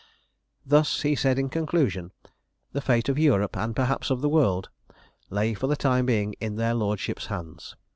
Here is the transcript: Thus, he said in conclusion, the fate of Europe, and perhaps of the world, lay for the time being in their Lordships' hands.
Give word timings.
Thus, 0.65 1.01
he 1.03 1.13
said 1.15 1.37
in 1.37 1.47
conclusion, 1.49 2.09
the 2.71 2.81
fate 2.81 3.07
of 3.07 3.19
Europe, 3.19 3.55
and 3.55 3.75
perhaps 3.75 4.09
of 4.09 4.21
the 4.21 4.29
world, 4.29 4.69
lay 5.29 5.53
for 5.53 5.67
the 5.67 5.75
time 5.75 6.07
being 6.07 6.33
in 6.39 6.55
their 6.55 6.73
Lordships' 6.73 7.27
hands. 7.27 7.75